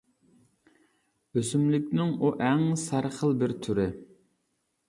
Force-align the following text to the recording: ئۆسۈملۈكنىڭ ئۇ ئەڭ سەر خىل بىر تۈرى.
ئۆسۈملۈكنىڭ 1.39 2.15
ئۇ 2.23 2.31
ئەڭ 2.47 2.65
سەر 2.87 3.11
خىل 3.19 3.39
بىر 3.43 3.55
تۈرى. 3.67 3.87